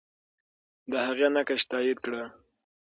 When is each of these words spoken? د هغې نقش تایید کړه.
د 0.91 0.93
هغې 1.07 1.27
نقش 1.35 1.61
تایید 1.71 1.97
کړه. 2.05 2.23